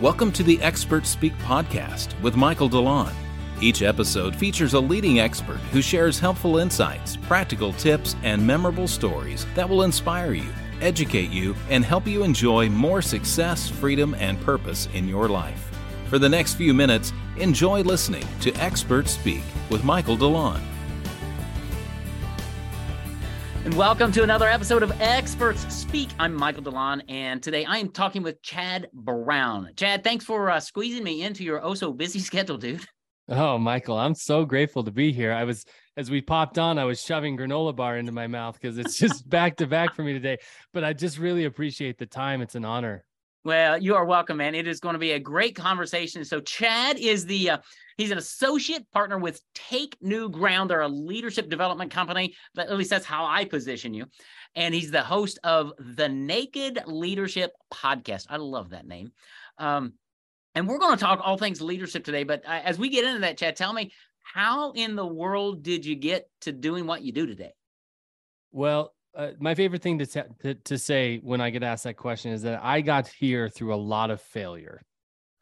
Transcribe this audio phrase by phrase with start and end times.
[0.00, 3.12] Welcome to the Expert Speak podcast with Michael DeLon.
[3.60, 9.44] Each episode features a leading expert who shares helpful insights, practical tips, and memorable stories
[9.54, 10.48] that will inspire you,
[10.80, 15.70] educate you, and help you enjoy more success, freedom, and purpose in your life.
[16.06, 20.62] For the next few minutes, enjoy listening to Expert Speak with Michael DeLon.
[23.70, 26.08] And welcome to another episode of Experts Speak.
[26.18, 29.70] I'm Michael DeLon, and today I am talking with Chad Brown.
[29.76, 32.84] Chad, thanks for uh, squeezing me into your oh so busy schedule, dude.
[33.28, 35.32] Oh, Michael, I'm so grateful to be here.
[35.32, 35.64] I was,
[35.96, 39.28] as we popped on, I was shoving granola bar into my mouth because it's just
[39.30, 40.38] back to back for me today.
[40.74, 42.42] But I just really appreciate the time.
[42.42, 43.04] It's an honor.
[43.44, 44.56] Well, you are welcome, man.
[44.56, 46.24] It is going to be a great conversation.
[46.24, 47.58] So, Chad is the uh,
[48.00, 50.70] he's an associate partner with Take New Ground.
[50.70, 52.34] They're a leadership development company.
[52.56, 54.06] At least that's how I position you.
[54.54, 58.26] And he's the host of the Naked Leadership Podcast.
[58.30, 59.12] I love that name.
[59.58, 59.94] Um,
[60.54, 62.24] and we're going to talk all things leadership today.
[62.24, 65.84] But uh, as we get into that, Chad, tell me how in the world did
[65.84, 67.52] you get to doing what you do today?
[68.50, 71.96] Well, uh, my favorite thing to, t- to, to say when I get asked that
[71.96, 74.82] question is that I got here through a lot of failure,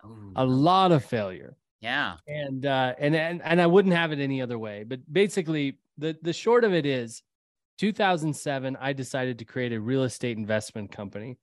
[0.04, 0.32] Ooh.
[0.36, 1.56] a lot of failure.
[1.80, 4.84] Yeah, and uh, and and and I wouldn't have it any other way.
[4.84, 7.22] But basically, the the short of it is,
[7.78, 11.38] 2007, I decided to create a real estate investment company,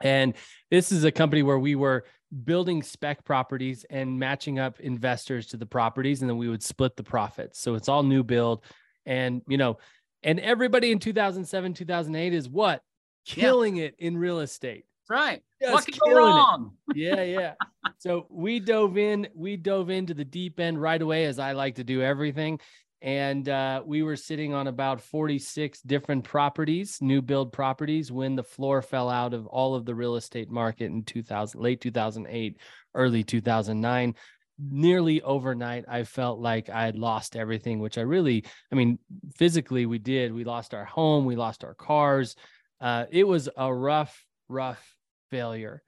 [0.00, 0.34] and
[0.70, 2.04] this is a company where we were
[2.44, 6.96] building spec properties and matching up investors to the properties, and then we would split
[6.96, 7.60] the profits.
[7.60, 8.64] So it's all new build,
[9.04, 9.76] and you know
[10.22, 12.82] and everybody in 2007, 2008 is what?
[13.24, 13.84] Killing yeah.
[13.84, 14.84] it in real estate.
[15.08, 15.42] Right.
[15.62, 16.72] Just what can go wrong?
[16.94, 17.54] yeah, yeah.
[17.98, 21.76] so we dove in, we dove into the deep end right away, as I like
[21.76, 22.58] to do everything.
[23.02, 28.42] And uh, we were sitting on about 46 different properties, new build properties, when the
[28.42, 32.58] floor fell out of all of the real estate market in 2000, late 2008,
[32.94, 34.14] early 2009
[34.58, 38.42] nearly overnight i felt like i had lost everything which i really
[38.72, 38.98] i mean
[39.36, 42.36] physically we did we lost our home we lost our cars
[42.80, 44.95] uh, it was a rough rough
[45.36, 45.82] failure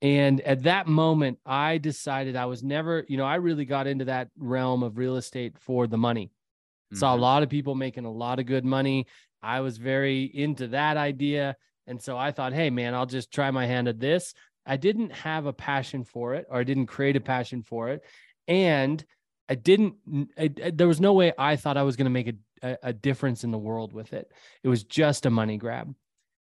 [0.00, 4.04] and at that moment i decided i was never you know i really got into
[4.04, 6.96] that realm of real estate for the money mm-hmm.
[6.96, 7.22] saw a mm-hmm.
[7.22, 9.06] lot of people making a lot of good money
[9.42, 11.56] i was very into that idea
[11.86, 14.34] and so i thought hey man i'll just try my hand at this
[14.68, 18.04] I didn't have a passion for it or I didn't create a passion for it.
[18.46, 19.02] And
[19.48, 19.94] I didn't,
[20.38, 22.76] I, I, there was no way I thought I was going to make a, a,
[22.84, 24.30] a difference in the world with it.
[24.62, 25.94] It was just a money grab.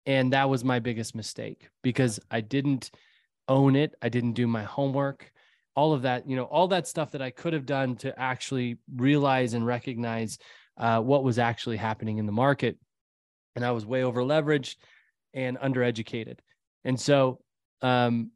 [0.06, 2.90] And that was my biggest mistake because I didn't
[3.48, 3.94] own it.
[4.02, 5.32] I didn't do my homework,
[5.76, 8.78] all of that, you know, all that stuff that I could have done to actually
[8.94, 10.38] realize and recognize
[10.76, 12.78] uh, what was actually happening in the market.
[13.56, 14.76] And I was way over leveraged
[15.32, 16.38] and undereducated.
[16.84, 17.40] And so
[17.82, 18.30] um,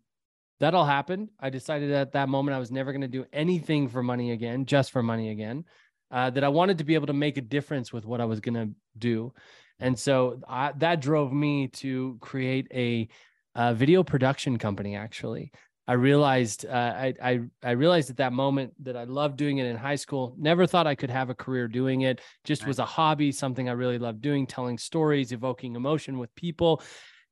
[0.60, 1.28] that all happened.
[1.38, 4.66] I decided at that moment I was never going to do anything for money again,
[4.66, 5.64] just for money again.
[6.10, 8.40] Uh, that I wanted to be able to make a difference with what I was
[8.40, 9.34] going to do,
[9.80, 13.08] and so I, that drove me to create a,
[13.54, 14.96] a, video production company.
[14.96, 15.52] Actually,
[15.86, 19.66] I realized uh, I, I I realized at that moment that I loved doing it
[19.66, 20.34] in high school.
[20.38, 22.20] Never thought I could have a career doing it.
[22.44, 26.82] Just was a hobby, something I really loved doing, telling stories, evoking emotion with people.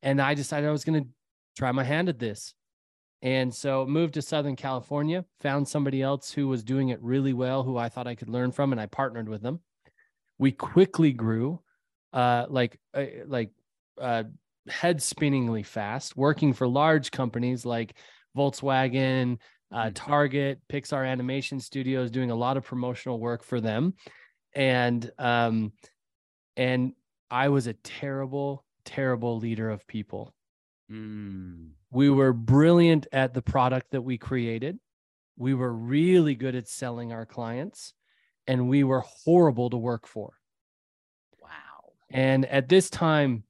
[0.02, 1.08] And I decided I was going to
[1.56, 2.54] try my hand at this.
[3.22, 7.62] And so moved to Southern California, found somebody else who was doing it really well,
[7.62, 9.60] who I thought I could learn from, and I partnered with them.
[10.38, 11.60] We quickly grew,
[12.16, 13.50] uh, like uh, like
[14.00, 14.24] uh,
[14.68, 17.94] head spinningly fast, working for large companies like
[18.34, 19.38] Volkswagen,
[19.70, 19.92] uh, mm-hmm.
[19.92, 23.94] Target, Pixar Animation Studios, doing a lot of promotional work for them,
[24.54, 25.72] and um,
[26.56, 26.94] and
[27.30, 30.32] I was a terrible, terrible leader of people.
[30.90, 31.72] Mm.
[31.90, 34.78] We were brilliant at the product that we created.
[35.36, 37.92] We were really good at selling our clients,
[38.46, 40.32] and we were horrible to work for.
[42.10, 43.44] And at this time,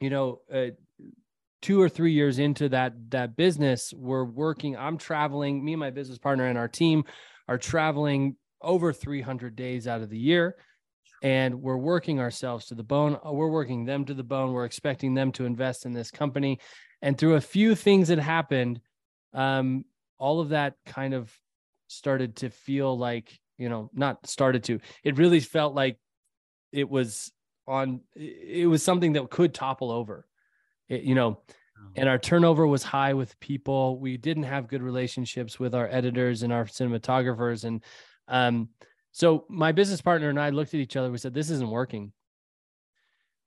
[0.00, 0.68] you know, uh,
[1.60, 4.76] two or three years into that that business, we're working.
[4.76, 5.64] I'm traveling.
[5.64, 7.04] Me and my business partner and our team
[7.48, 10.56] are traveling over 300 days out of the year
[11.22, 13.16] and we're working ourselves to the bone.
[13.24, 14.52] Uh, we're working them to the bone.
[14.52, 16.58] We're expecting them to invest in this company.
[17.00, 18.80] And through a few things that happened,
[19.32, 19.84] um,
[20.18, 21.32] all of that kind of
[21.86, 25.96] started to feel like, you know, not started to, it really felt like
[26.72, 27.30] it was
[27.66, 30.26] on, it was something that could topple over,
[30.88, 31.88] it, you know, oh.
[31.96, 33.98] and our turnover was high with people.
[33.98, 37.64] We didn't have good relationships with our editors and our cinematographers.
[37.64, 37.82] And,
[38.28, 38.68] um,
[39.12, 41.10] so my business partner and I looked at each other.
[41.10, 42.12] We said, "This isn't working.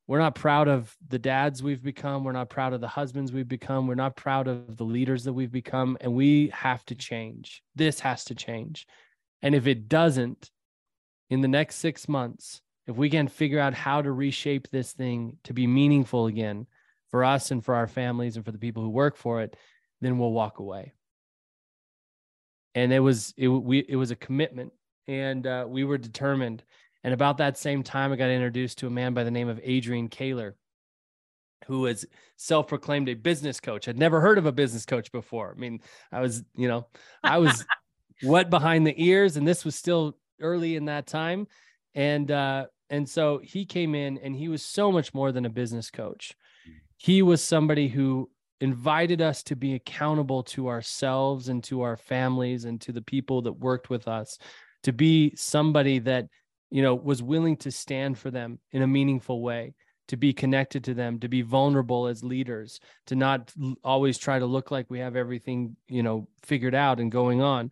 [0.08, 2.24] we're not proud of the dads we've become.
[2.24, 3.88] We're not proud of the husbands we've become.
[3.88, 5.98] We're not proud of the leaders that we've become.
[6.00, 7.64] And we have to change.
[7.76, 8.86] This has to change.
[9.42, 10.52] And if it doesn't,
[11.32, 15.38] in the next six months, if we can figure out how to reshape this thing
[15.44, 16.68] to be meaningful again
[17.10, 19.56] for us and for our families and for the people who work for it,
[20.02, 20.94] then we'll walk away.
[22.76, 24.74] And it was it we it was a commitment,
[25.08, 26.64] and uh, we were determined.
[27.04, 29.60] And about that same time, I got introduced to a man by the name of
[29.64, 30.56] Adrian Kaler,
[31.68, 32.06] who was
[32.36, 33.88] self-proclaimed a business coach.
[33.88, 35.54] I'd never heard of a business coach before.
[35.56, 35.82] I mean,
[36.12, 36.88] I was, you know,
[37.24, 37.64] I was
[38.24, 41.48] wet behind the ears, and this was still early in that time.
[41.94, 45.50] And uh, and so he came in, and he was so much more than a
[45.50, 46.34] business coach.
[46.98, 48.30] He was somebody who
[48.62, 53.42] invited us to be accountable to ourselves and to our families and to the people
[53.44, 54.38] that worked with us,
[54.84, 56.28] to be somebody that
[56.72, 59.74] you know, was willing to stand for them in a meaningful way,
[60.08, 63.54] to be connected to them, to be vulnerable as leaders, to not
[63.84, 67.72] always try to look like we have everything, you know, figured out and going on.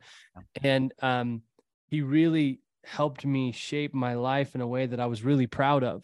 [0.63, 1.41] And um,
[1.87, 5.83] he really helped me shape my life in a way that I was really proud
[5.83, 6.03] of.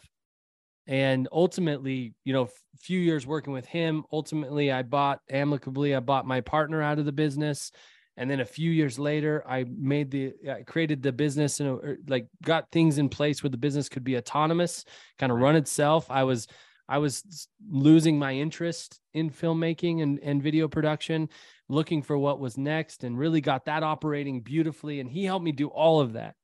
[0.86, 6.00] And ultimately, you know, a few years working with him, ultimately I bought amicably, I
[6.00, 7.70] bought my partner out of the business.
[8.16, 11.96] And then a few years later i made the i created the business and er,
[12.08, 14.84] like got things in place where the business could be autonomous
[15.18, 16.10] kind of run itself.
[16.10, 16.48] I was
[16.88, 21.28] i was losing my interest in filmmaking and, and video production
[21.68, 24.98] looking for what was next and really got that operating beautifully.
[24.98, 26.34] And he helped me do all of that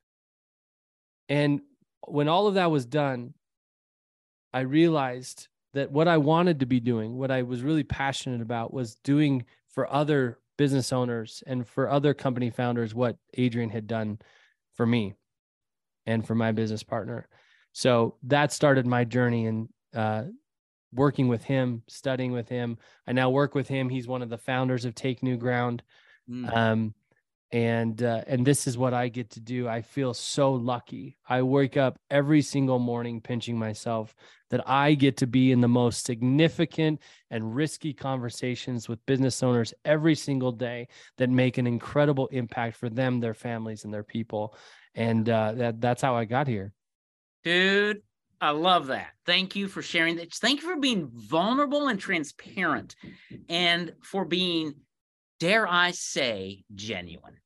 [1.28, 1.60] and
[2.06, 3.34] when all of that was done
[4.52, 8.72] i realized that what i wanted to be doing what i was really passionate about
[8.72, 14.18] was doing for other business owners and for other company founders what Adrian had done
[14.74, 15.14] for me
[16.06, 17.28] and for my business partner.
[17.72, 20.24] So that started my journey in uh,
[20.92, 22.78] working with him, studying with him.
[23.06, 23.88] I now work with him.
[23.88, 25.82] He's one of the founders of Take New Ground.
[26.30, 26.56] Mm.
[26.56, 26.94] Um,
[27.52, 29.68] and uh, and this is what I get to do.
[29.68, 31.16] I feel so lucky.
[31.28, 34.14] I wake up every single morning pinching myself
[34.50, 37.00] that I get to be in the most significant
[37.30, 40.88] and risky conversations with business owners every single day
[41.18, 44.56] that make an incredible impact for them, their families, and their people.
[44.94, 46.72] And uh, that that's how I got here.
[47.44, 48.02] Dude,
[48.40, 49.10] I love that.
[49.24, 50.34] Thank you for sharing that.
[50.34, 52.96] Thank you for being vulnerable and transparent,
[53.48, 54.74] and for being
[55.40, 57.36] dare I say, genuine.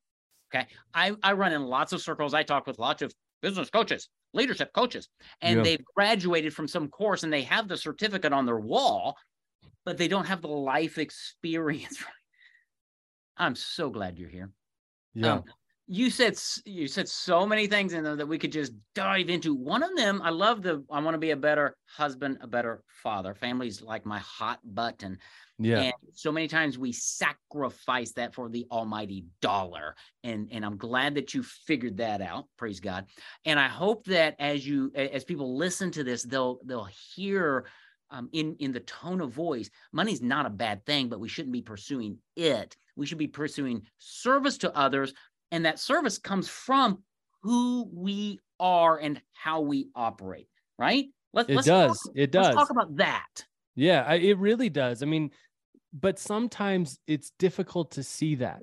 [0.53, 0.67] Okay.
[0.95, 2.35] I, I run in lots of circles.
[2.35, 5.09] I talk with lots of business coaches, leadership coaches,
[5.41, 5.63] and yeah.
[5.63, 9.17] they've graduated from some course and they have the certificate on their wall,
[9.85, 12.03] but they don't have the life experience.
[13.37, 14.51] I'm so glad you're here.
[15.15, 15.35] Yeah.
[15.35, 15.45] Um,
[15.93, 19.57] you said you said so many things in there that we could just dive into.
[19.57, 22.85] One of them, I love the I want to be a better husband, a better
[23.03, 23.35] father.
[23.35, 25.19] Family's like my hot button.
[25.59, 25.81] Yeah.
[25.81, 29.97] And so many times we sacrifice that for the almighty dollar.
[30.23, 32.45] And and I'm glad that you figured that out.
[32.57, 33.07] Praise God.
[33.45, 37.67] And I hope that as you as people listen to this, they'll they'll hear
[38.13, 41.53] um, in in the tone of voice, money's not a bad thing, but we shouldn't
[41.53, 42.77] be pursuing it.
[42.97, 45.15] We should be pursuing service to others
[45.51, 47.03] and that service comes from
[47.43, 50.49] who we are and how we operate,
[50.79, 51.07] right?
[51.33, 52.03] Let's, it let's does.
[52.03, 52.55] Talk, it does.
[52.55, 53.45] talk about that.
[53.75, 55.03] Yeah, I, it really does.
[55.03, 55.31] I mean,
[55.93, 58.63] but sometimes it's difficult to see that.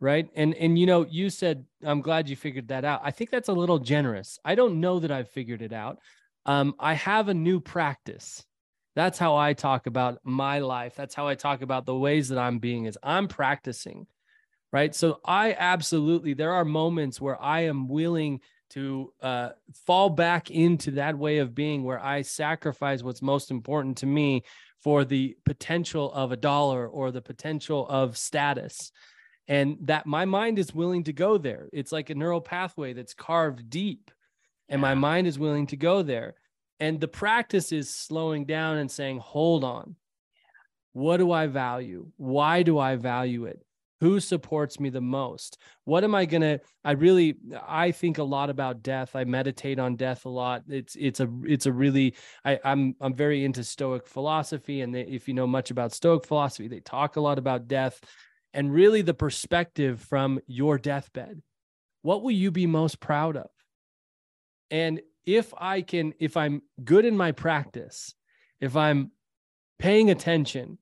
[0.00, 0.28] Right.
[0.34, 3.00] And and you know, you said I'm glad you figured that out.
[3.04, 4.38] I think that's a little generous.
[4.44, 5.98] I don't know that I've figured it out.
[6.44, 8.44] Um, I have a new practice.
[8.96, 10.94] That's how I talk about my life.
[10.94, 14.06] That's how I talk about the ways that I'm being is I'm practicing
[14.74, 14.92] right?
[14.92, 18.40] So I absolutely, there are moments where I am willing
[18.70, 19.50] to uh,
[19.86, 24.42] fall back into that way of being where I sacrifice what's most important to me
[24.82, 28.90] for the potential of a dollar or the potential of status.
[29.46, 31.68] And that my mind is willing to go there.
[31.72, 34.10] It's like a neural pathway that's carved deep,
[34.68, 36.34] and my mind is willing to go there.
[36.80, 39.94] And the practice is slowing down and saying, hold on.
[40.94, 42.08] What do I value?
[42.16, 43.63] Why do I value it?
[44.00, 45.58] Who supports me the most?
[45.84, 47.36] What am i going to i really
[47.66, 49.16] i think a lot about death.
[49.16, 50.62] I meditate on death a lot.
[50.68, 55.02] It's it's a it's a really I, i'm i'm very into stoic philosophy and they,
[55.02, 58.00] if you know much about stoic philosophy they talk a lot about death.
[58.52, 61.42] And really the perspective from your deathbed
[62.02, 63.50] what will you be most proud of?
[64.70, 68.14] And if i can if i'm good in my practice
[68.60, 69.10] if i'm
[69.78, 70.78] paying attention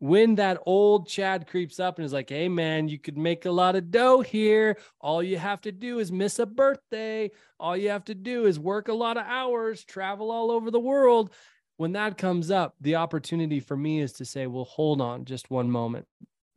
[0.00, 3.50] when that old Chad creeps up and is like, hey, man, you could make a
[3.50, 4.78] lot of dough here.
[5.00, 7.30] All you have to do is miss a birthday.
[7.60, 10.80] All you have to do is work a lot of hours, travel all over the
[10.80, 11.32] world.
[11.76, 15.50] When that comes up, the opportunity for me is to say, well, hold on just
[15.50, 16.06] one moment.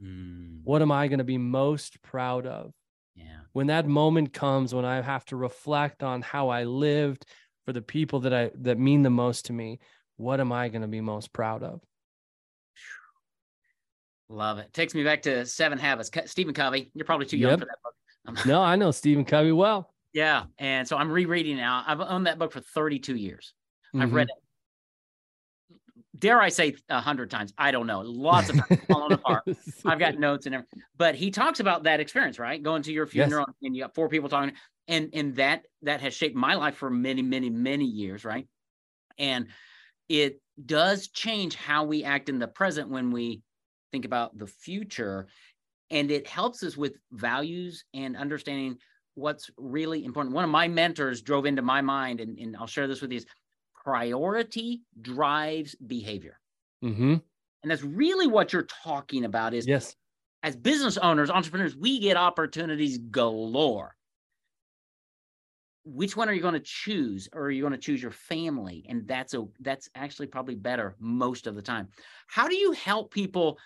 [0.01, 2.73] Mm, What am I going to be most proud of?
[3.15, 3.41] yeah.
[3.51, 7.25] When that moment comes, when I have to reflect on how I lived
[7.65, 9.79] for the people that I that mean the most to me,
[10.17, 11.81] what am I going to be most proud of?
[14.29, 14.73] Love it.
[14.73, 16.09] Takes me back to Seven Habits.
[16.25, 16.89] Stephen Covey.
[16.93, 17.59] You're probably too young Yep.
[17.59, 17.93] for that book.
[18.25, 19.89] Um, No, I know Stephen Covey well.
[20.15, 20.43] Yeah.
[20.59, 21.83] And so I'm rereading now.
[21.87, 23.55] I've owned that book for 32 years.
[23.99, 25.75] I've read it,
[26.19, 27.51] dare I say, a hundred times.
[27.57, 28.01] I don't know.
[28.01, 29.41] Lots of times falling apart.
[29.85, 30.81] I've got notes and everything.
[30.97, 32.61] But he talks about that experience, right?
[32.61, 33.11] Going to your Yes.
[33.27, 34.53] funeral and you got four people talking.
[34.87, 38.47] And and that that has shaped my life for many, many, many years, right?
[39.17, 39.47] And
[40.09, 43.41] it does change how we act in the present when we
[43.93, 45.27] think about the future.
[45.91, 48.79] And it helps us with values and understanding
[49.15, 50.35] what's really important.
[50.35, 53.17] One of my mentors drove into my mind, and, and I'll share this with you,
[53.19, 53.27] is
[53.75, 56.39] priority drives behavior.
[56.81, 57.15] hmm
[57.61, 59.95] And that's really what you're talking about is Yes.
[60.43, 63.95] as business owners, entrepreneurs, we get opportunities galore.
[65.85, 67.27] Which one are you going to choose?
[67.33, 68.85] Or are you going to choose your family?
[68.87, 71.89] And that's a that's actually probably better most of the time.
[72.27, 73.59] How do you help people?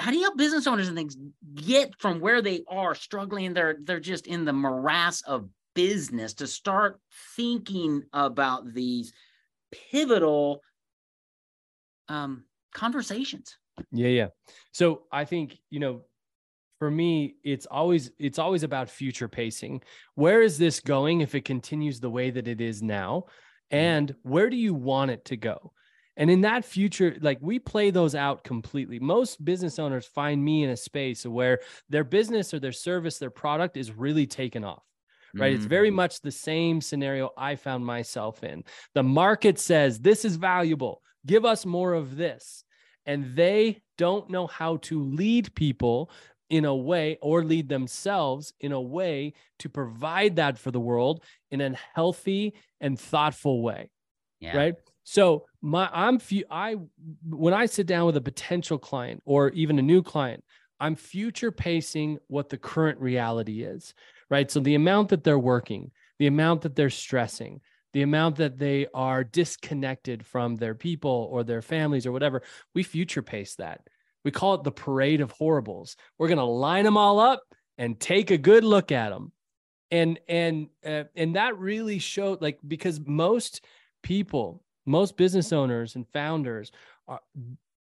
[0.00, 1.16] How do you help business owners and things
[1.54, 3.52] get from where they are struggling?
[3.52, 7.00] They're they're just in the morass of business to start
[7.36, 9.12] thinking about these
[9.90, 10.60] pivotal
[12.08, 13.56] um, conversations.
[13.90, 14.28] Yeah, yeah.
[14.72, 16.02] So I think, you know,
[16.78, 19.82] for me, it's always it's always about future pacing.
[20.14, 23.24] Where is this going if it continues the way that it is now?
[23.70, 25.72] And where do you want it to go?
[26.16, 29.00] And in that future, like we play those out completely.
[29.00, 33.30] Most business owners find me in a space where their business or their service, their
[33.30, 34.84] product is really taken off.
[35.36, 35.52] Right.
[35.52, 35.94] It's very Mm.
[35.94, 38.62] much the same scenario I found myself in.
[38.94, 41.02] The market says this is valuable.
[41.26, 42.62] Give us more of this.
[43.04, 46.10] And they don't know how to lead people
[46.50, 51.24] in a way or lead themselves in a way to provide that for the world
[51.50, 53.90] in a healthy and thoughtful way
[54.40, 54.56] yeah.
[54.56, 56.74] right so my i'm fu- i
[57.28, 60.42] when i sit down with a potential client or even a new client
[60.80, 63.94] i'm future pacing what the current reality is
[64.30, 64.50] right?
[64.50, 67.60] So the amount that they're working the amount that they're stressing
[67.92, 72.42] the amount that they are disconnected from their people or their families or whatever
[72.74, 73.82] we future pace that.
[74.24, 75.96] We call it the parade of horribles.
[76.18, 77.42] We're going to line them all up
[77.78, 79.30] and take a good look at them
[79.90, 83.64] and and uh, and that really showed like because most
[84.02, 86.72] people most business owners and founders
[87.08, 87.20] are,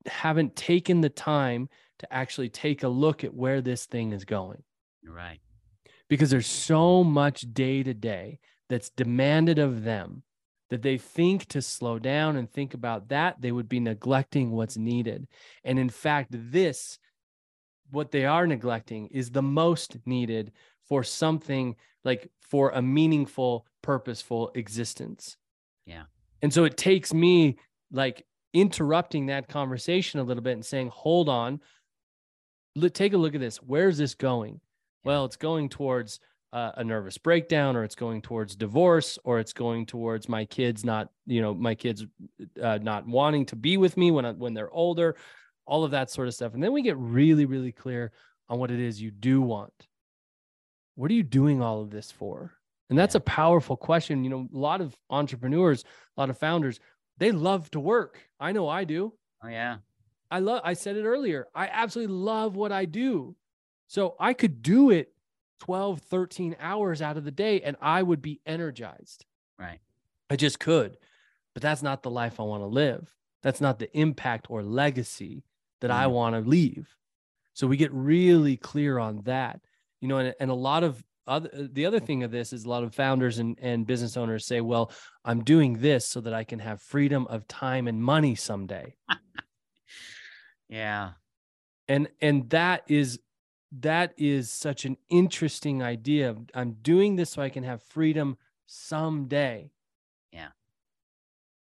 [0.06, 1.68] haven't taken the time
[1.98, 4.62] to actually take a look at where this thing is going
[5.06, 5.40] Right.
[6.08, 10.22] because there's so much day to day that's demanded of them
[10.70, 14.76] that they think to slow down and think about that they would be neglecting what's
[14.76, 15.28] needed
[15.64, 16.98] and in fact this
[17.90, 20.50] what they are neglecting is the most needed
[20.88, 25.36] for something like for a meaningful purposeful existence
[25.86, 26.04] Yeah.
[26.42, 27.56] And so it takes me
[27.90, 31.60] like interrupting that conversation a little bit and saying hold on.
[32.74, 33.58] Let, take a look at this.
[33.58, 34.60] Where's this going?
[35.04, 36.20] Well it's going towards
[36.52, 40.84] uh, a nervous breakdown or it's going towards divorce or it's going towards my kids
[40.84, 42.04] not you know my kids
[42.62, 45.16] uh, not wanting to be with me when I, when they're older
[45.64, 46.54] all of that sort of stuff.
[46.54, 48.12] And then we get really really clear
[48.48, 49.72] on what it is you do want.
[50.94, 52.52] What are you doing all of this for
[52.92, 55.82] and that's a powerful question you know a lot of entrepreneurs
[56.16, 56.78] a lot of founders
[57.16, 59.78] they love to work i know i do Oh yeah.
[60.30, 61.46] I love I said it earlier.
[61.54, 63.34] I absolutely love what I do.
[63.88, 65.12] So I could do it
[65.60, 69.24] 12, 13 hours out of the day and I would be energized.
[69.58, 69.80] Right.
[70.30, 70.96] I just could.
[71.54, 73.12] But that's not the life I want to live.
[73.42, 75.42] That's not the impact or legacy
[75.80, 76.12] that I Mm.
[76.12, 76.96] want to leave.
[77.52, 79.60] So we get really clear on that.
[80.00, 82.06] You know, and, and a lot of other uh, the other oh.
[82.06, 84.90] thing of this is a lot of founders and, and business owners say, well,
[85.24, 88.94] I'm doing this so that I can have freedom of time and money someday
[90.68, 91.10] Yeah.
[91.88, 93.20] and and that is
[93.80, 98.36] that is such an interesting idea i'm doing this so i can have freedom
[98.66, 99.70] someday
[100.30, 100.48] Yeah.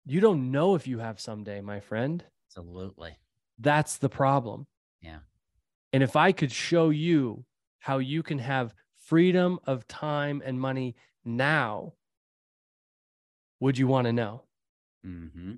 [0.07, 3.17] you don't know if you have someday my friend Absolutely.
[3.59, 4.67] that's the problem
[5.01, 5.19] Yeah.
[5.93, 7.45] and if i could show you
[7.79, 8.75] how you can have
[9.13, 11.93] freedom of time and money now
[13.61, 14.43] would you want to know
[15.07, 15.53] Mm-hmm.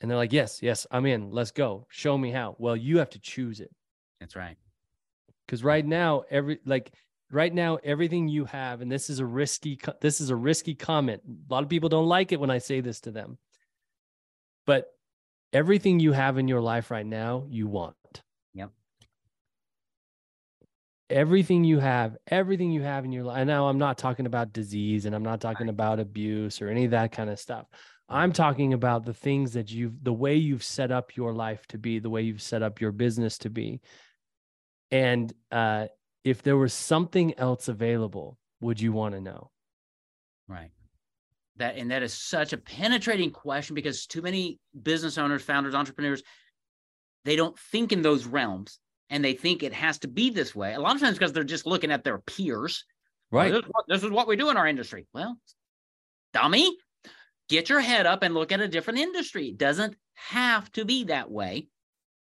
[0.00, 1.30] And they're like, yes, yes, I'm in.
[1.30, 1.86] Let's go.
[1.88, 2.56] Show me how.
[2.58, 3.70] Well, you have to choose it.
[4.20, 4.56] That's right.
[5.46, 6.92] Because right now, every like
[7.30, 11.22] right now, everything you have, and this is a risky, this is a risky comment.
[11.26, 13.38] A lot of people don't like it when I say this to them.
[14.66, 14.92] But
[15.52, 18.22] everything you have in your life right now, you want.
[18.54, 18.70] Yep.
[21.10, 23.38] Everything you have, everything you have in your life.
[23.38, 26.86] And now I'm not talking about disease and I'm not talking about abuse or any
[26.86, 27.66] of that kind of stuff.
[28.08, 31.78] I'm talking about the things that you've, the way you've set up your life to
[31.78, 33.80] be, the way you've set up your business to be.
[34.90, 35.86] And uh,
[36.24, 39.50] if there was something else available, would you want to know?
[40.46, 40.70] Right.
[41.56, 46.22] That and that is such a penetrating question because too many business owners, founders, entrepreneurs,
[47.24, 48.78] they don't think in those realms
[49.10, 50.74] and they think it has to be this way.
[50.74, 52.84] A lot of times because they're just looking at their peers.
[53.30, 55.06] "Well, This is, what, this is what we do in our industry.
[55.12, 55.38] Well,
[56.32, 56.76] dummy,
[57.48, 59.48] get your head up and look at a different industry.
[59.48, 61.68] It doesn't have to be that way.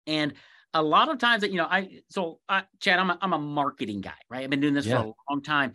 [0.07, 0.33] And
[0.73, 3.39] a lot of times that, you know, I, so uh, Chad, I'm a, I'm a
[3.39, 4.43] marketing guy, right?
[4.43, 5.01] I've been doing this Yeah.
[5.01, 5.73] for a long time.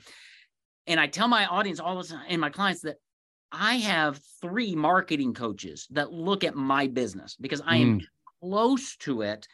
[0.86, 2.96] And I tell my audience all the time and my clients that
[3.52, 8.00] I have three marketing coaches that look at my business because I am
[8.40, 9.48] close to it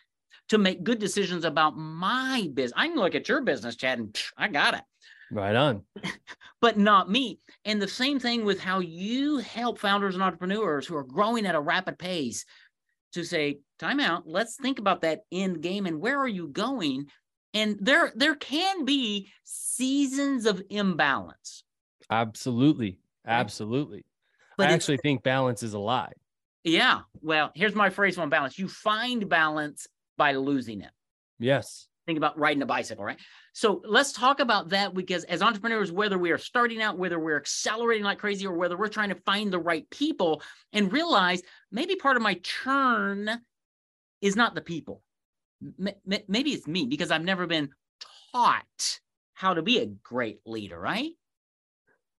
[0.48, 2.72] to make good decisions about my business.
[2.76, 4.82] I can look at your business, Chad, and pff, I got it
[5.30, 5.82] Right on.
[6.60, 7.40] but not me.
[7.64, 11.54] And the same thing with how you help founders and entrepreneurs who are growing at
[11.54, 12.44] a rapid pace
[13.12, 17.06] to say, time out, let's think about that end game and where are you going?
[17.54, 21.64] And there there can be seasons of imbalance.
[22.10, 22.98] Absolutely.
[23.26, 24.04] Absolutely.
[24.56, 26.12] But I actually think balance is a lie.
[26.62, 27.00] Yeah.
[27.20, 28.58] Well, here's my phrase on balance.
[28.58, 29.86] You find balance
[30.16, 30.90] by losing it.
[31.38, 31.88] Yes.
[32.06, 33.18] think about riding a bicycle, right?
[33.52, 37.36] So let's talk about that because as entrepreneurs, whether we are starting out, whether we're
[37.36, 40.42] accelerating like crazy, or whether we're trying to find the right people
[40.72, 41.42] and realize
[41.72, 43.28] maybe part of my churn
[44.20, 45.02] is not the people.
[45.78, 47.70] Maybe it's me because I've never been
[48.32, 49.00] taught
[49.34, 51.12] how to be a great leader, right?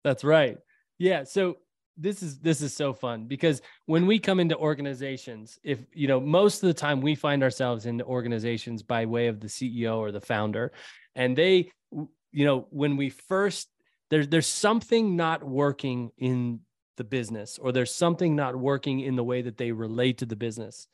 [0.04, 0.58] That's right.
[0.98, 1.24] Yeah.
[1.24, 1.58] So
[1.98, 6.20] this is this is so fun because when we come into organizations, if you know,
[6.20, 10.12] most of the time we find ourselves in organizations by way of the CEO or
[10.12, 10.72] the founder,
[11.16, 13.70] and they, you know, when we first
[14.10, 16.60] there's there's something not working in
[16.98, 20.36] the business or there's something not working in the way that they relate to the
[20.36, 20.88] business.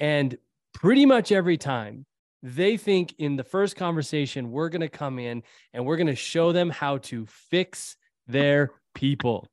[0.00, 0.36] And
[0.72, 2.04] pretty much every time
[2.42, 6.14] they think in the first conversation, we're going to come in and we're going to
[6.14, 9.48] show them how to fix their people.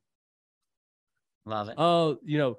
[1.46, 1.74] Love it.
[1.78, 2.58] Oh, you know,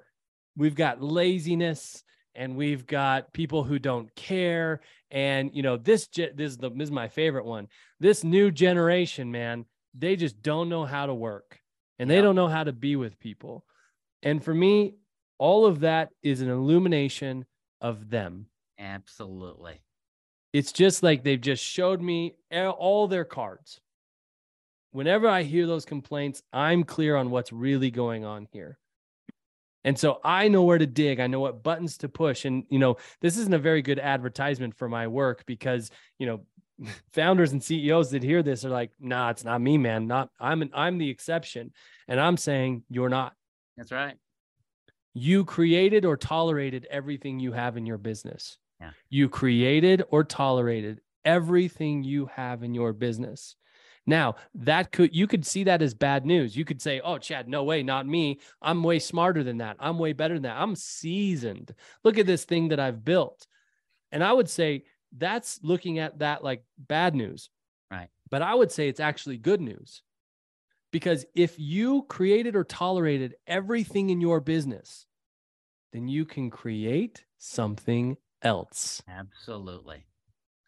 [0.55, 2.03] we've got laziness
[2.35, 4.81] and we've got people who don't care.
[5.11, 7.67] And, you know, this, ge- this, is the, this is my favorite one.
[7.99, 9.65] This new generation, man,
[9.97, 11.59] they just don't know how to work
[11.99, 12.21] and they Yeah.
[12.21, 13.65] don't know how to be with people.
[14.21, 14.95] And for me,
[15.37, 17.45] all of that is an illumination
[17.81, 18.47] of them.
[18.77, 19.81] Absolutely.
[20.53, 23.79] It's just like they've just showed me all their cards.
[24.95, 28.79] Whenever I hear those complaints, I'm clear on what's really going on here.
[29.83, 31.19] And so I know where to dig.
[31.19, 32.45] I know what buttons to push.
[32.45, 36.45] And, you know, this isn't a very good advertisement for my work because, you know,
[37.11, 40.07] founders and CEOs that hear this are like, nah, it's not me, man.
[40.07, 41.73] Not I'm an, I'm the exception.
[42.07, 43.33] And I'm saying you're not.
[43.75, 44.15] That's right.
[45.13, 48.57] You created or tolerated everything you have in your business.
[48.79, 48.91] Yeah.
[49.09, 53.57] You created or tolerated everything you have in your business.
[54.07, 56.55] Now, that could you could see that as bad news.
[56.55, 58.39] You could say, "Oh, Chad, no way, not me.
[58.61, 59.77] I'm way smarter than that.
[59.79, 60.61] I'm way better than that.
[60.61, 61.73] I'm seasoned.
[62.03, 63.47] Look at this thing that I've built."
[64.11, 64.83] And I would say
[65.17, 67.49] that's looking at that like bad news.
[67.89, 68.09] Right.
[68.29, 70.03] But I would say it's actually good news.
[70.91, 75.07] Because if you created or tolerated everything in your business,
[75.91, 79.01] then you can create something else.
[79.07, 80.05] Absolutely.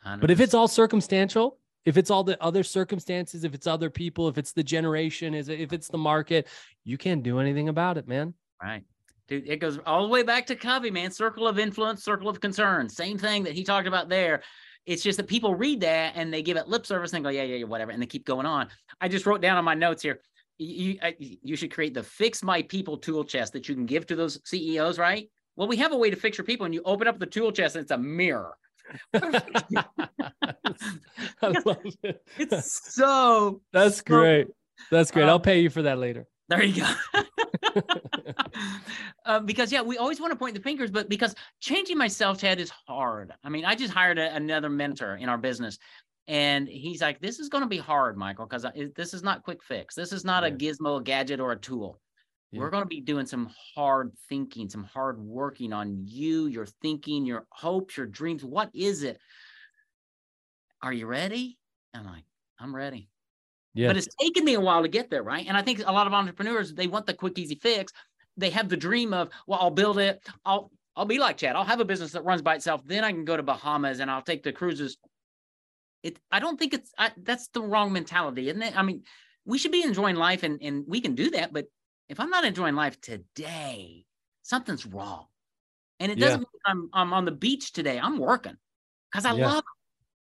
[0.04, 4.28] But if it's all circumstantial, if it's all the other circumstances, if it's other people,
[4.28, 6.46] if it's the generation, is if it's the market,
[6.84, 8.34] you can't do anything about it, man.
[8.62, 8.84] Right.
[9.30, 11.12] Dude, it goes all the way back to Covey, man.
[11.12, 12.90] Circle of influence, circle of concern.
[12.90, 14.44] Same thing that he talked about there.
[14.86, 17.44] It's just that people read that and they give it lip service and go, yeah,
[17.44, 17.92] yeah, yeah, whatever.
[17.92, 18.68] And they keep going on.
[19.00, 20.20] I just wrote down on my notes here.
[20.58, 23.86] You, uh, I, you should create the fix my people tool chest that you can
[23.86, 25.30] give to those CEOs, right?
[25.56, 27.54] Well, we have a way to fix your people, and you open up the tool
[27.54, 28.58] chest and it's a mirror.
[31.42, 32.22] I love it.
[32.38, 34.48] It's so That's so- great.
[34.92, 35.26] That's great.
[35.28, 36.28] I'll Um, pay you for that later.
[36.50, 37.22] There you go.
[39.26, 42.60] um, because yeah, we always want to point the fingers, but because changing myself, Chad,
[42.60, 43.34] is hard.
[43.44, 45.78] I mean, I just hired a, another mentor in our business,
[46.28, 49.64] and he's like, "This is going to be hard, Michael, because this is not quick
[49.64, 49.96] fix.
[49.96, 52.00] This is not a gizmo, a gadget, or a tool."
[52.52, 52.62] Yeah.
[52.62, 57.26] We're going to be doing some hard thinking, some hard working on you, your thinking,
[57.26, 58.46] your hopes, your dreams.
[58.46, 59.20] What is it?
[60.88, 61.58] Are you ready?
[61.94, 62.24] I'm like,
[62.62, 63.10] I'm ready.
[63.74, 63.88] Yeah.
[63.88, 65.46] But it's taken me a while to get there, right?
[65.46, 67.92] And I think a lot of entrepreneurs, they want the quick, easy fix.
[68.38, 70.26] They have the dream of, well, I'll build it.
[70.46, 71.58] I'll I'll be like Chad.
[71.58, 72.84] I'll have a business that runs by itself.
[72.86, 74.96] Then I can go to Bahamas and I'll take the cruises.
[76.04, 78.80] It I don't think it's I, that's the wrong mentality, isn't it?
[78.80, 79.04] I mean,
[79.44, 81.66] we should be enjoying life and and we can do that, but
[82.08, 84.06] if I'm not enjoying life today,
[84.42, 85.26] something's wrong.
[86.00, 86.72] And it doesn't yeah.
[86.72, 88.00] mean I'm I'm on the beach today.
[88.00, 88.56] I'm working
[89.12, 89.48] because I yeah.
[89.48, 89.64] love.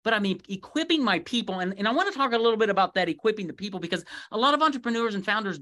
[0.04, 2.70] But I mean, equipping my people, and, and I want to talk a little bit
[2.70, 5.58] about that equipping the people because a lot of entrepreneurs and founders,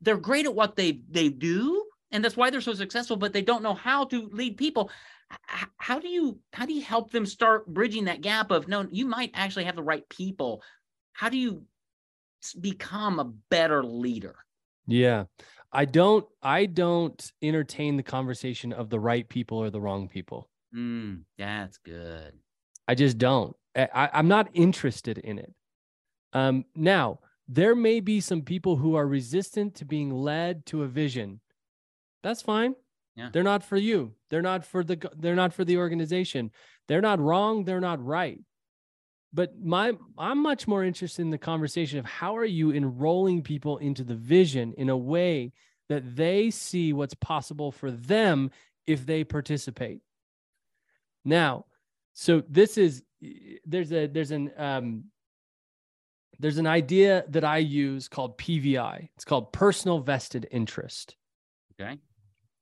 [0.00, 3.16] they're great at what they they do, and that's why they're so successful.
[3.16, 4.90] But they don't know how to lead people.
[5.78, 9.06] How do you how do you help them start bridging that gap of no, you
[9.06, 10.62] might actually have the right people.
[11.12, 11.62] How do you
[12.60, 14.36] become a better leader?
[14.86, 15.24] Yeah.
[15.72, 20.48] I don't I don't entertain the conversation of the right people or the wrong people.
[20.74, 22.32] Mm, that's good.
[22.88, 23.56] I just don't.
[23.76, 25.52] I, I'm not interested in it.
[26.32, 30.88] Um, now, there may be some people who are resistant to being led to a
[30.88, 31.40] vision.
[32.22, 32.74] That's fine.
[33.14, 33.30] Yeah.
[33.32, 34.12] They're not for you.
[34.30, 36.50] They're not for the they're not for the organization.
[36.88, 38.40] They're not wrong, they're not right
[39.36, 43.78] but my i'm much more interested in the conversation of how are you enrolling people
[43.78, 45.52] into the vision in a way
[45.88, 48.50] that they see what's possible for them
[48.86, 50.00] if they participate
[51.24, 51.64] now
[52.18, 53.02] so this is
[53.66, 55.04] there's a there's an um
[56.38, 61.14] there's an idea that i use called pvi it's called personal vested interest.
[61.78, 61.98] Okay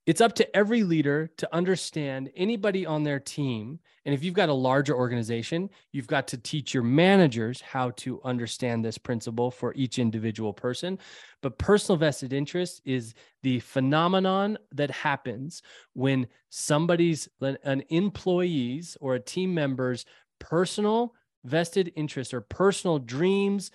[0.07, 3.79] it's up to every leader to understand anybody on their team.
[4.05, 8.21] And if you've got a larger organization, you've got to teach your managers how to
[8.23, 10.99] understand this principle for each individual person.
[11.41, 15.63] But personal vested interest is the phenomenon that happens
[15.95, 20.05] when somebody's, an employee's or a team member's
[20.39, 21.15] personal
[21.45, 23.71] vested interest or personal dreams,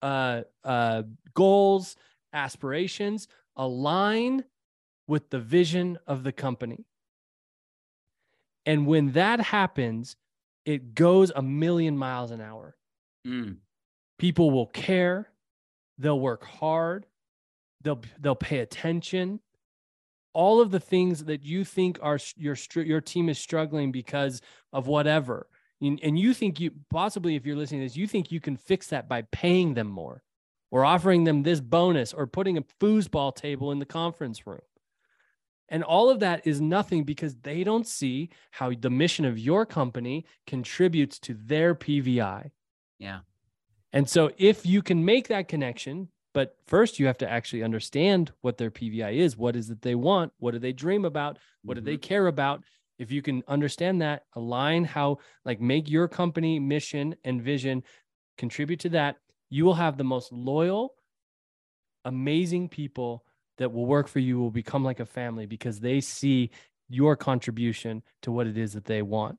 [0.00, 1.02] uh, uh,
[1.34, 1.96] goals,
[2.32, 4.44] aspirations align
[5.06, 6.84] with the vision of the company.
[8.64, 10.16] And when that happens,
[10.64, 12.76] it goes a million miles an hour.
[13.26, 13.58] Mm.
[14.18, 15.30] People will care,
[15.98, 17.06] they'll work hard,
[17.82, 19.40] they'll they'll pay attention.
[20.32, 24.42] All of the things that you think are your your team is struggling because
[24.72, 25.46] of whatever.
[25.80, 28.88] And you think you possibly if you're listening to this, you think you can fix
[28.88, 30.22] that by paying them more
[30.70, 34.60] or offering them this bonus or putting a foosball table in the conference room.
[35.68, 39.66] And all of that is nothing because they don't see how the mission of your
[39.66, 42.50] company contributes to their PVI.
[42.98, 43.20] Yeah.
[43.92, 48.30] And so if you can make that connection, but first you have to actually understand
[48.42, 49.36] what their PVI is.
[49.36, 50.32] What is it they want?
[50.38, 51.38] What do they dream about?
[51.62, 51.84] What mm-hmm.
[51.84, 52.08] do they mm-hmm.
[52.08, 52.62] care about?
[52.98, 57.82] If you can understand that, align how, like, make your company mission and vision
[58.38, 59.16] contribute to that,
[59.50, 60.94] you will have the most loyal,
[62.04, 63.24] amazing people
[63.58, 66.50] that will work for you will become like a family because they see
[66.88, 69.38] your contribution to what it is that they want.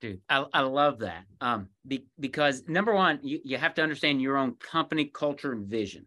[0.00, 1.24] Dude, I, I love that.
[1.40, 5.66] Um, be, because number one, you, you have to understand your own company culture and
[5.66, 6.06] vision.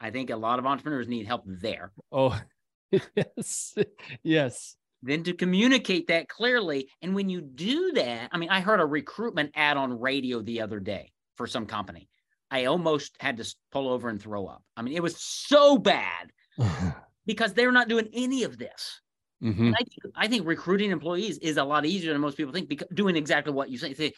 [0.00, 1.92] I think a lot of entrepreneurs need help there.
[2.10, 2.38] Oh,
[3.14, 3.74] yes,
[4.22, 4.76] yes.
[5.02, 6.88] Then to communicate that clearly.
[7.00, 10.60] And when you do that, I mean, I heard a recruitment ad on radio the
[10.60, 12.08] other day for some company.
[12.50, 14.62] I almost had to pull over and throw up.
[14.76, 16.30] I mean, it was so bad
[17.26, 19.00] because they're not doing any of this.
[19.42, 19.72] Mm-hmm.
[19.74, 22.88] I, think, I, think, recruiting employees is a lot easier than most people think because
[22.92, 23.94] doing exactly what you say.
[23.94, 24.12] say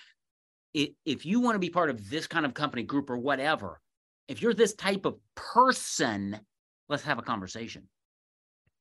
[0.72, 3.80] if you want to be part of this kind of company group or whatever,
[4.28, 6.38] if you're this type of person,
[6.88, 7.88] let's have a conversation.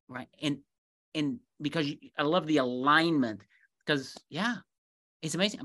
[0.08, 0.28] Right.
[0.42, 0.60] And,
[1.16, 3.42] and because you, I love the alignment
[3.86, 4.58] because yeah,
[5.22, 5.62] it's amazing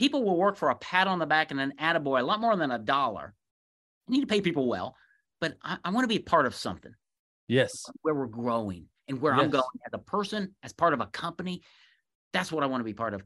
[0.00, 2.56] people will work for a pat on the back and an attaboy a lot more
[2.56, 3.34] than a dollar.
[4.08, 4.96] I need to pay people well,
[5.42, 6.94] but I, I want to be a part of something.
[7.48, 7.84] Yes.
[8.00, 9.42] Where we're growing and where yes.
[9.42, 11.60] I'm going as a person, as part of a company.
[12.32, 13.22] That's what I want to be part of.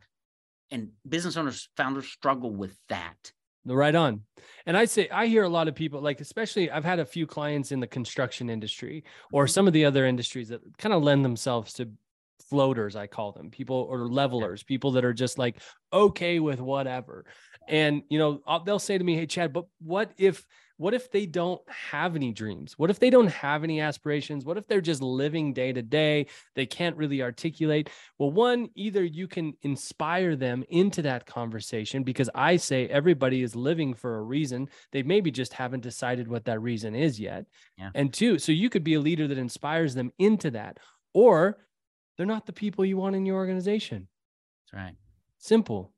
[0.72, 3.30] And business owners, founders struggle with that.
[3.64, 4.22] Right on.
[4.66, 7.24] And I say, I hear a lot of people, like, especially I've had a few
[7.24, 9.50] clients in the construction industry or mm-hmm.
[9.50, 11.90] some of the other industries that kind of lend themselves to
[12.48, 15.56] floaters i call them people or levelers people that are just like
[15.94, 17.24] okay with whatever.
[17.66, 20.44] And you know they'll say to me hey chad but what if
[20.76, 22.76] what if they don't have any dreams?
[22.76, 24.44] What if they don't have any aspirations?
[24.44, 26.26] What if they're just living day to day?
[26.56, 27.90] They can't really articulate.
[28.18, 33.54] Well one either you can inspire them into that conversation because i say everybody is
[33.54, 34.68] living for a reason.
[34.92, 37.46] They maybe just haven't decided what that reason is yet.
[37.78, 37.90] Yeah.
[37.94, 40.80] and two so you could be a leader that inspires them into that.
[41.14, 41.58] Or
[42.16, 44.08] they're not the people you want in your organization.
[44.66, 44.94] That's right.
[45.38, 45.92] Simple.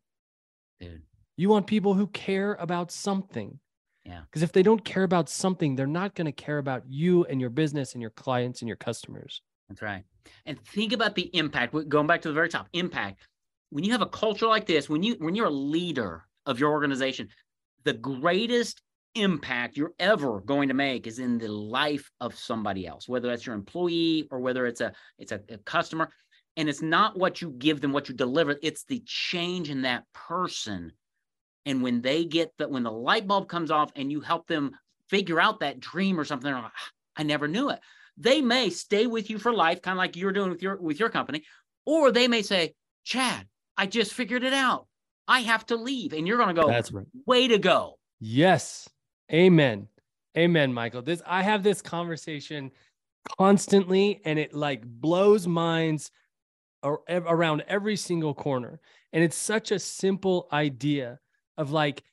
[0.80, 1.02] Dude.
[1.36, 3.58] You want people who care about something.
[4.04, 4.20] Yeah.
[4.22, 7.40] Because if they don't care about something, they're not going to care about you and
[7.40, 9.42] your business and your clients and your customers.
[9.68, 10.04] That's right.
[10.46, 11.74] And think about the impact.
[11.88, 13.20] Going back to the very top, impact.
[13.70, 16.70] When you have a culture like this, when you when you're a leader of your
[16.70, 17.28] organization,
[17.84, 18.80] the greatest
[19.16, 23.46] impact you're ever going to make is in the life of somebody else whether that's
[23.46, 26.10] your employee or whether it's a it's a, a, customer.
[26.58, 30.04] And it's not what you give them what you deliver it's the change in that
[30.14, 30.92] person.
[31.66, 34.72] And when they get that when the light bulb comes off and you help them
[35.08, 37.80] figure out that dream or something they're like, ah, i never knew it.
[38.18, 41.00] They may stay with you for life kind of like you're doing with your with
[41.00, 41.44] your company
[41.84, 42.74] or they may say
[43.04, 44.86] chad i just figured it out.
[45.28, 46.12] I have to leave.
[46.12, 47.06] And you're going to go that's right.
[47.26, 47.98] Way to go.
[48.20, 48.88] Yes
[49.32, 49.88] Amen.
[50.36, 51.02] Amen, Michael.
[51.02, 52.70] This I have this conversation
[53.38, 56.10] constantly and it like blows minds
[56.84, 58.80] around every single corner.
[59.12, 61.18] And it's such a simple idea
[61.56, 62.04] of like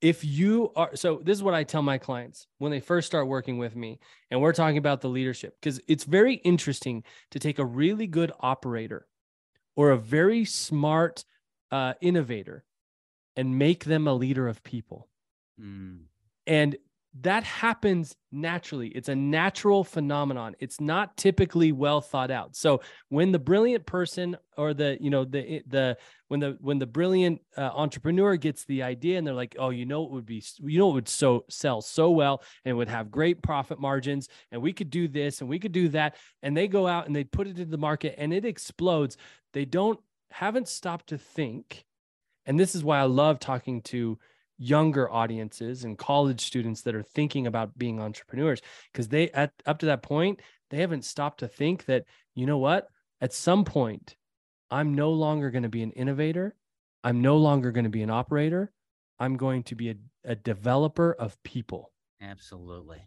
[0.00, 3.26] if you are so this is what I tell my clients when they first start
[3.26, 7.58] working with me and we're talking about the leadership because it's very interesting to take
[7.58, 9.06] a really good operator
[9.76, 11.24] or a very smart
[11.70, 12.64] uh, innovator
[13.36, 15.08] and make them a leader of people.
[15.60, 16.00] Mm.
[16.46, 16.76] And
[17.20, 18.88] that happens naturally.
[18.88, 20.56] It's a natural phenomenon.
[20.60, 22.56] It's not typically well thought out.
[22.56, 26.86] So when the brilliant person or the you know the the when the when the
[26.86, 30.42] brilliant uh, entrepreneur gets the idea and they're like, oh, you know, it would be
[30.60, 34.62] you know it would so sell so well and would have great profit margins and
[34.62, 37.24] we could do this and we could do that and they go out and they
[37.24, 39.18] put it into the market and it explodes.
[39.52, 40.00] They don't
[40.30, 41.84] haven't stopped to think,
[42.46, 44.18] and this is why I love talking to
[44.62, 48.60] younger audiences and college students that are thinking about being entrepreneurs
[48.92, 52.58] because they at up to that point they haven't stopped to think that you know
[52.58, 52.86] what?
[53.20, 54.16] At some point
[54.70, 56.54] i'm no longer going to be an innovator.
[57.04, 58.72] I'm no longer going to be an operator.
[59.18, 61.92] I'm going to be a, a developer of people.
[62.20, 63.04] Absolutely.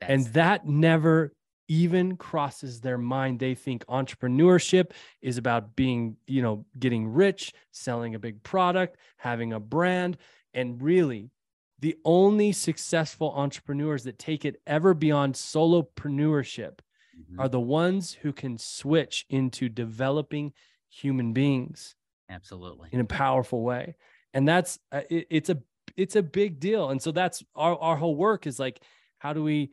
[0.00, 1.32] That's- and that never
[1.70, 3.38] even crosses their mind.
[3.38, 4.90] They think entrepreneurship
[5.22, 10.18] is about being, you know, getting rich, selling a big product, having a brand.
[10.52, 11.30] And really,
[11.78, 16.80] the only successful entrepreneurs that take it ever beyond solopreneurship
[17.16, 17.38] mm-hmm.
[17.38, 20.52] are the ones who can switch into developing
[20.88, 21.94] human beings.
[22.28, 22.88] Absolutely.
[22.90, 23.94] In a powerful way.
[24.34, 25.58] And that's, uh, it, it's a,
[25.96, 26.90] it's a big deal.
[26.90, 28.82] And so that's our, our whole work is like,
[29.18, 29.70] how do we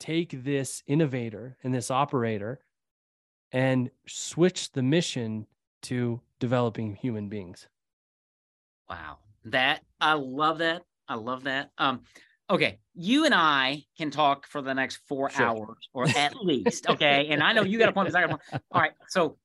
[0.00, 2.58] take this innovator and this operator
[3.52, 5.46] and switch the mission
[5.82, 7.68] to developing human beings.
[8.88, 9.18] Wow.
[9.44, 10.82] That I love that.
[11.06, 11.70] I love that.
[11.78, 12.00] Um
[12.48, 15.46] okay, you and I can talk for the next 4 sure.
[15.46, 17.28] hours or at least, okay?
[17.30, 18.42] And I know you got a point I got a point.
[18.72, 18.92] All right.
[19.08, 19.36] So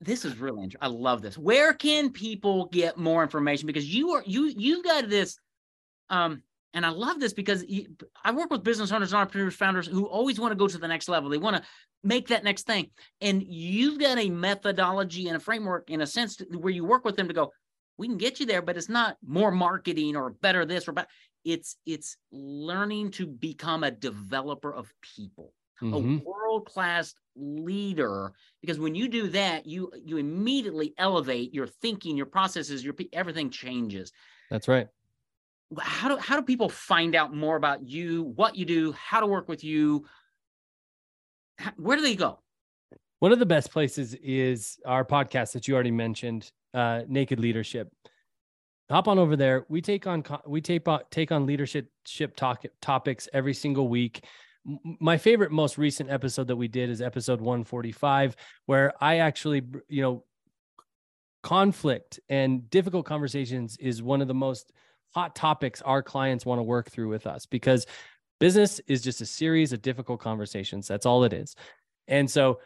[0.00, 0.88] this is really interesting.
[0.88, 1.36] I love this.
[1.36, 5.38] Where can people get more information because you are you you've got this
[6.08, 7.64] um and I love this because
[8.24, 11.08] I work with business owners, entrepreneurs, founders who always want to go to the next
[11.08, 11.28] level.
[11.28, 11.62] They want to
[12.04, 12.90] make that next thing.
[13.20, 17.16] And you've got a methodology and a framework in a sense where you work with
[17.16, 17.52] them to go,
[17.98, 21.08] we can get you there, but it's not more marketing or better this or better.
[21.44, 25.52] It's it's learning to become a developer of people,
[25.82, 25.94] mm-hmm.
[25.94, 28.32] a world-class leader.
[28.60, 33.50] Because when you do that, you you immediately elevate your thinking, your processes, your everything
[33.50, 34.12] changes.
[34.50, 34.88] That's right
[35.78, 39.26] how do how do people find out more about you, what you do, how to
[39.26, 40.06] work with you?
[41.76, 42.40] Where do they go?
[43.20, 47.92] One of the best places is our podcast that you already mentioned, uh, Naked Leadership.
[48.88, 49.66] Hop on over there.
[49.68, 51.90] We take on we take on take on leadership
[52.36, 54.24] talk, topics every single week.
[54.64, 60.02] My favorite, most recent episode that we did is episode 145, where I actually, you
[60.02, 60.24] know,
[61.42, 64.72] conflict and difficult conversations is one of the most
[65.14, 67.86] hot topics our clients want to work through with us because
[68.38, 70.88] business is just a series of difficult conversations.
[70.88, 71.54] That's all it is.
[72.08, 72.60] And so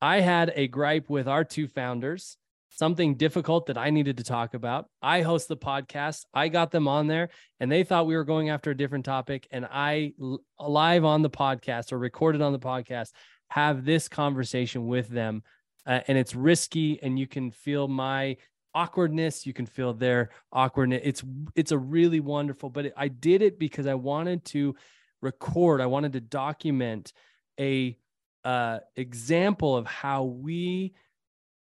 [0.00, 2.36] I had a gripe with our two founders,
[2.70, 4.86] something difficult that I needed to talk about.
[5.02, 6.24] I host the podcast.
[6.32, 9.46] I got them on there and they thought we were going after a different topic.
[9.50, 10.14] And I
[10.58, 13.12] live on the podcast or recorded on the podcast
[13.50, 15.42] have this conversation with them.
[15.86, 18.36] Uh, and it's risky, and you can feel my
[18.74, 21.00] awkwardness you can feel their awkwardness.
[21.04, 24.74] It's it's a really wonderful but i did it because i wanted to
[25.20, 27.12] record i wanted to document
[27.58, 27.96] a
[28.44, 30.94] uh, example of how we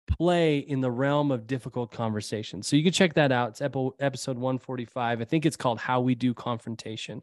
[0.06, 2.66] play in the realm of difficult conversations.
[2.66, 3.50] So you can check that out.
[3.50, 3.60] It's
[4.00, 7.22] episode 145 i think it's called how we do confrontation.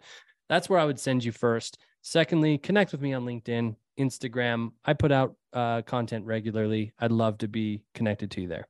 [0.49, 1.77] That's where i would send you first.
[2.01, 4.71] Secondly connect with me on linkedin instagram.
[4.85, 6.93] I put out uh, content regularly.
[6.99, 8.67] I'd love to be connected to you there.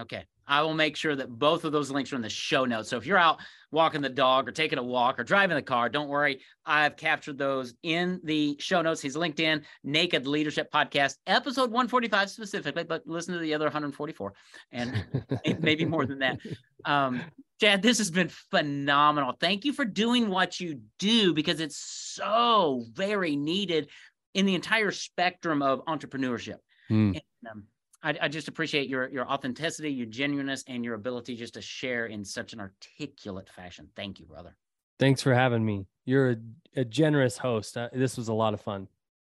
[0.00, 0.24] Okay.
[0.52, 2.90] I will make sure that both of those links are in the show notes.
[2.90, 5.88] So if you're out walking the dog or taking a walk or driving the car,
[5.88, 6.42] don't worry.
[6.66, 9.00] I've captured those in the show notes.
[9.00, 14.34] He's linked in Naked Leadership Podcast, episode 145 specifically, but listen to the other 144
[14.72, 15.06] and
[15.60, 16.38] maybe more than that.
[16.84, 17.22] Um,
[17.58, 19.32] Chad, this has been phenomenal.
[19.40, 23.88] Thank you for doing what you do because it's so very needed
[24.34, 26.58] in the entire spectrum of entrepreneurship.
[26.90, 27.14] Mm.
[27.14, 27.64] And, um,
[28.02, 32.06] I, I, just appreciate your your authenticity, your genuineness, and your ability just to share
[32.06, 33.88] in such an articulate fashion.
[33.94, 34.56] Thank you, brother.
[34.98, 35.86] Thanks for having me.
[36.04, 36.36] You're a,
[36.76, 37.76] a generous host.
[37.76, 38.88] Uh, this was a lot of fun.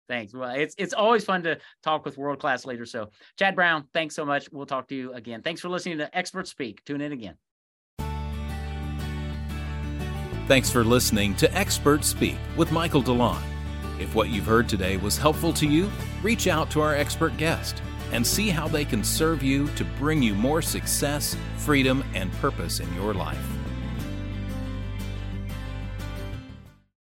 [0.10, 0.34] Thanks.
[0.34, 2.92] Well, it's it's always fun to talk with world class leaders.
[2.92, 4.50] So, Chad Brown, thanks so much.
[4.52, 5.42] We'll talk to you again.
[5.42, 6.84] Thanks for listening to Expert Speak.
[6.86, 7.36] Tune in again.
[10.48, 13.42] Thanks for listening to Expert Speak with Michael DeLon.
[14.00, 15.90] If what you've heard today was helpful to you,
[16.22, 20.22] reach out to our expert guest and see how they can serve you to bring
[20.22, 23.57] you more success, freedom, and purpose in your life.